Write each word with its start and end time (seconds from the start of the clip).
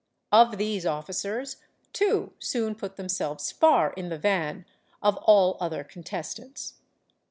Of 0.31 0.57
these 0.57 0.83
officers, 0.83 1.57
two 1.93 2.33
soon 2.39 2.73
put 2.73 2.95
themselves 2.95 3.51
far 3.51 3.93
ir 3.95 4.09
the 4.09 4.17
van 4.17 4.65
of 4.99 5.15
all 5.17 5.57
other 5.61 5.83
contestants. 5.83 6.73